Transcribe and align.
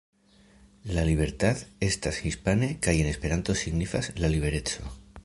La 0.95 1.03
Libertad 1.09 1.61
estas 1.89 2.21
hispane 2.29 2.71
kaj 2.87 2.97
en 3.03 3.13
Esperanto 3.13 3.59
signifas 3.63 4.11
"La 4.23 4.37
libereco". 4.37 4.95